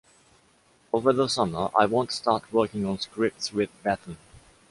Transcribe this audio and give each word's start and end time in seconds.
Over 0.91 1.13
the 1.13 1.27
summer 1.27 1.69
I 1.77 1.85
want 1.85 2.09
to 2.09 2.15
start 2.15 2.51
working 2.51 2.87
on 2.87 2.97
scripts 2.97 3.53
with 3.53 3.69
Bethan. 3.83 4.17